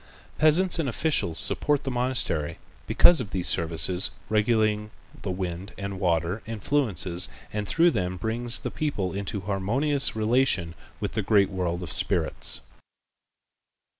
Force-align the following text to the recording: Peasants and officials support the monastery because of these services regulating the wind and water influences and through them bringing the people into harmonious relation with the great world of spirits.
Peasants 0.39 0.79
and 0.79 0.89
officials 0.89 1.37
support 1.37 1.83
the 1.83 1.91
monastery 1.91 2.57
because 2.87 3.19
of 3.19 3.29
these 3.29 3.47
services 3.47 4.09
regulating 4.29 4.89
the 5.21 5.29
wind 5.29 5.73
and 5.77 5.99
water 5.99 6.41
influences 6.47 7.29
and 7.53 7.67
through 7.67 7.91
them 7.91 8.17
bringing 8.17 8.49
the 8.63 8.71
people 8.71 9.13
into 9.13 9.41
harmonious 9.41 10.15
relation 10.15 10.73
with 10.99 11.11
the 11.11 11.21
great 11.21 11.51
world 11.51 11.83
of 11.83 11.91
spirits. 11.93 12.61